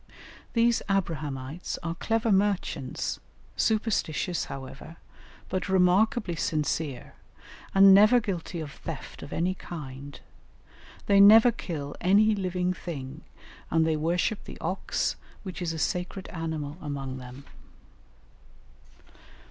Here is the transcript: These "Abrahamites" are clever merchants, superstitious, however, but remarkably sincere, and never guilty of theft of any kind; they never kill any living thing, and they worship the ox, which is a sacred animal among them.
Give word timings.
These 0.53 0.81
"Abrahamites" 0.89 1.77
are 1.83 1.93
clever 1.93 2.31
merchants, 2.31 3.19
superstitious, 3.55 4.45
however, 4.45 4.97
but 5.47 5.69
remarkably 5.69 6.35
sincere, 6.35 7.13
and 7.75 7.93
never 7.93 8.19
guilty 8.19 8.61
of 8.61 8.71
theft 8.71 9.21
of 9.21 9.31
any 9.31 9.53
kind; 9.53 10.19
they 11.05 11.19
never 11.19 11.51
kill 11.51 11.95
any 12.01 12.33
living 12.33 12.73
thing, 12.73 13.21
and 13.69 13.85
they 13.85 13.95
worship 13.95 14.43
the 14.45 14.57
ox, 14.59 15.17
which 15.43 15.61
is 15.61 15.71
a 15.71 15.77
sacred 15.77 16.27
animal 16.29 16.79
among 16.81 17.17
them. 17.17 17.45